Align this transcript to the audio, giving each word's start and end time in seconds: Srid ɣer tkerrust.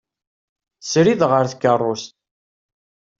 Srid 0.89 1.21
ɣer 1.31 1.45
tkerrust. 1.47 2.13